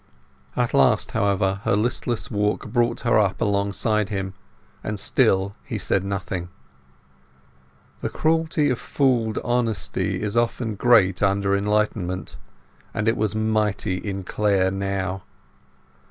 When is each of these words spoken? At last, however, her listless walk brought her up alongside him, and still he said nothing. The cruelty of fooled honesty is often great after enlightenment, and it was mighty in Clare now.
At 0.57 0.73
last, 0.73 1.11
however, 1.11 1.61
her 1.63 1.75
listless 1.75 2.31
walk 2.31 2.69
brought 2.69 3.01
her 3.01 3.19
up 3.19 3.39
alongside 3.39 4.09
him, 4.09 4.33
and 4.83 4.99
still 4.99 5.53
he 5.63 5.77
said 5.77 6.03
nothing. 6.03 6.49
The 8.01 8.09
cruelty 8.09 8.71
of 8.71 8.79
fooled 8.79 9.37
honesty 9.43 10.19
is 10.23 10.35
often 10.35 10.73
great 10.73 11.21
after 11.21 11.55
enlightenment, 11.55 12.35
and 12.95 13.07
it 13.07 13.15
was 13.15 13.35
mighty 13.35 13.97
in 13.97 14.23
Clare 14.23 14.71
now. 14.71 15.21